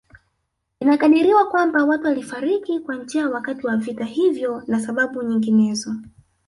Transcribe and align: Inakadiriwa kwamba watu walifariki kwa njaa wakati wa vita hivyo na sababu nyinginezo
Inakadiriwa 0.79 1.45
kwamba 1.49 1.85
watu 1.85 2.05
walifariki 2.05 2.79
kwa 2.79 2.95
njaa 2.95 3.29
wakati 3.29 3.67
wa 3.67 3.77
vita 3.77 4.05
hivyo 4.05 4.63
na 4.67 4.79
sababu 4.79 5.23
nyinginezo 5.23 5.95